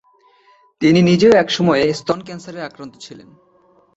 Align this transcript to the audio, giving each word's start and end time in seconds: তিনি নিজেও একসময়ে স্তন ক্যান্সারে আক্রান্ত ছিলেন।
তিনি 0.81 0.99
নিজেও 1.01 1.33
একসময়ে 1.33 1.93
স্তন 1.93 2.19
ক্যান্সারে 2.23 2.59
আক্রান্ত 2.61 2.93
ছিলেন। 2.97 3.29